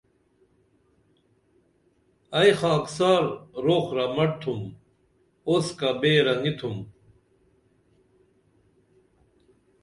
[2.39, 3.23] ائی خاکسار
[3.65, 4.61] روخ رمٹ تُھم
[5.47, 6.77] اوسکا بیرہ نی تُھم